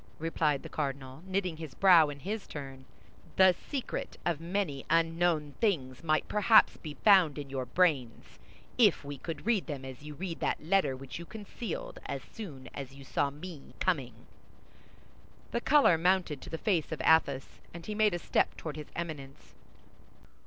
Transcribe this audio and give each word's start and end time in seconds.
replied 0.17 0.63
the 0.63 0.67
cardinal, 0.67 1.21
knitting 1.27 1.57
his 1.57 1.75
brow 1.75 2.09
in 2.09 2.21
his 2.21 2.47
turn, 2.47 2.85
"the 3.35 3.53
secret 3.53 4.17
of 4.25 4.41
many 4.41 4.83
unknown 4.89 5.53
things 5.61 6.03
might 6.03 6.27
perhaps 6.27 6.75
be 6.75 6.95
found 7.05 7.37
in 7.37 7.51
your 7.51 7.67
brains, 7.67 8.39
if 8.79 9.05
we 9.05 9.15
could 9.19 9.45
read 9.45 9.67
them 9.67 9.85
as 9.85 10.01
you 10.01 10.15
read 10.15 10.39
that 10.39 10.59
letter 10.63 10.95
which 10.97 11.19
you 11.19 11.25
concealed 11.27 11.99
as 12.07 12.23
soon 12.23 12.67
as 12.73 12.95
you 12.95 13.03
saw 13.03 13.29
me 13.29 13.75
coming." 13.79 14.25
The 15.51 15.61
color 15.61 15.99
mounted 15.99 16.41
to 16.41 16.49
the 16.49 16.57
face 16.57 16.91
of 16.91 16.99
Athos, 17.05 17.59
and 17.71 17.85
he 17.85 17.93
made 17.93 18.15
a 18.15 18.17
step 18.17 18.57
toward 18.57 18.77
his 18.77 18.89
Eminence. 18.95 19.53